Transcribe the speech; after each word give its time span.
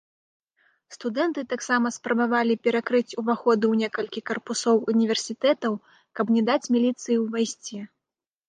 Студэнты 0.95 1.41
таксама 1.53 1.91
спрабавалі 1.97 2.53
перакрыць 2.67 3.17
уваходы 3.23 3.65
ў 3.69 3.75
некалькі 3.83 4.19
карпусоў 4.31 4.75
універсітэтаў, 4.95 5.73
каб 6.21 6.25
не 6.39 6.47
даць 6.49 6.63
міліцыі 6.79 7.21
ўвайсці. 7.27 7.77